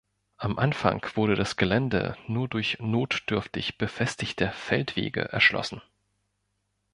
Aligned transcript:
Am 0.37 0.57
Anfang 0.57 1.05
wurde 1.13 1.35
das 1.35 1.57
Gelände 1.57 2.17
nur 2.25 2.47
durch 2.47 2.79
notdürftig 2.79 3.77
befestigte 3.77 4.49
Feldwege 4.49 5.21
erschlossen. 5.31 5.79